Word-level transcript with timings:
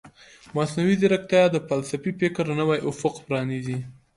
مصنوعي 0.55 0.95
ځیرکتیا 1.01 1.43
د 1.51 1.57
فلسفي 1.67 2.11
فکر 2.21 2.45
نوی 2.59 2.79
افق 2.89 3.15
پرانیزي. 3.25 3.77